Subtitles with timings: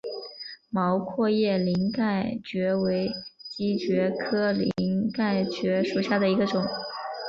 [0.71, 3.11] 毛阔叶鳞盖蕨为
[3.51, 4.67] 姬蕨科鳞
[5.13, 6.65] 盖蕨属下的一个种。